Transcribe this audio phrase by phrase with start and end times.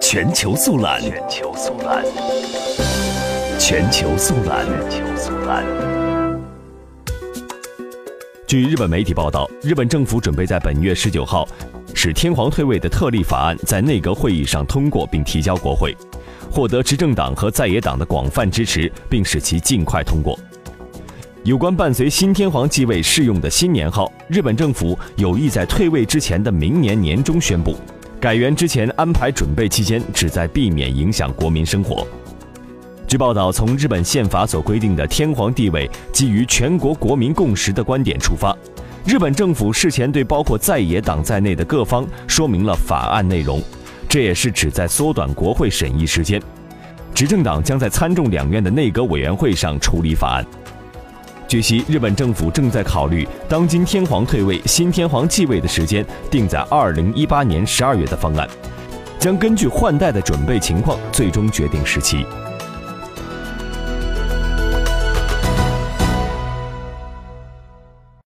[0.00, 2.04] 全球速览，全球速览，
[3.58, 5.64] 全球速览，全球速览。
[8.46, 11.46] 据日本媒体报道，日本政府准备在本月十九号，
[11.94, 15.96] 使天皇退位的特例法案在内阁会议上通过并提交国会，
[16.50, 20.38] 获得执政党和在野党的广泛支持，并使其尽快通过。
[21.44, 27.76] 有关伴随新天皇继位适用的新年号，日本政府有意在退位之前的明年年中宣布。
[28.22, 32.06] 改元之前安排准备期间，旨在避免影响国民生活。
[33.04, 38.56] 据报道，从日本宪法所规定的天皇地位基于全国国民共识的观点出发，
[39.04, 43.60] 日本政府事前对包括在野党在内的各方说明了法案内容，
[44.08, 46.40] 这也是旨在缩短国会审议时间。
[47.12, 50.46] 执政党将在参众两院的内阁委员会上处理法案。
[51.52, 58.48] 据悉，日本政府正在考虑当今天皇退位、新天皇继位的时间定在二零一八年十二月的方案，
[59.18, 62.24] 将根据换代的准备情况最终决定时期。